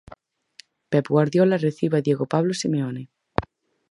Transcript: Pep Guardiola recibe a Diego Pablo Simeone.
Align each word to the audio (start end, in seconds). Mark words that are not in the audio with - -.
Pep 0.91 1.05
Guardiola 1.13 1.57
recibe 1.67 1.95
a 1.97 2.05
Diego 2.05 2.25
Pablo 2.33 2.53
Simeone. 2.61 3.03